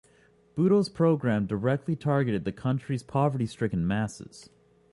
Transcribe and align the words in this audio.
Bhutto's 0.55 0.89
program 0.89 1.45
directly 1.45 1.95
targeted 1.95 2.43
the 2.43 2.51
country's 2.51 3.03
poverty-stricken 3.03 3.85
masses. 3.85 4.49